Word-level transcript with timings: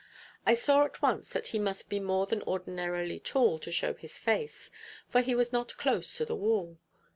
I 0.47 0.55
saw 0.55 0.83
at 0.83 1.03
once 1.03 1.29
that 1.29 1.49
he 1.49 1.59
must 1.59 1.87
be 1.87 1.99
more 1.99 2.25
than 2.25 2.41
ordinarily 2.41 3.19
tall 3.19 3.59
to 3.59 3.71
show 3.71 3.93
his 3.93 4.17
face, 4.17 4.71
for 5.07 5.21
he 5.21 5.35
was 5.35 5.53
not 5.53 5.77
close 5.77 6.17
to 6.17 6.25
the 6.25 6.35
wall. 6.35 6.79